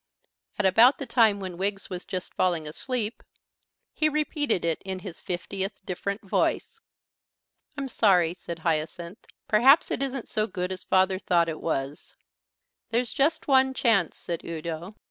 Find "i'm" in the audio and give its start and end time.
7.77-7.87